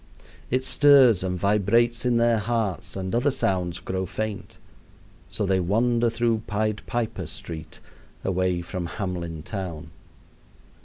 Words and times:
It 0.49 0.65
stirs 0.65 1.23
and 1.23 1.37
vibrates 1.37 2.07
in 2.07 2.17
their 2.17 2.39
hearts 2.39 2.95
and 2.95 3.13
other 3.13 3.29
sounds 3.29 3.79
grow 3.79 4.07
faint. 4.07 4.57
So 5.29 5.45
they 5.45 5.59
wander 5.59 6.09
through 6.09 6.41
Pied 6.47 6.81
Piper 6.87 7.27
Street 7.27 7.79
away 8.23 8.61
from 8.63 8.87
Hamelin 8.87 9.43
town. 9.43 9.91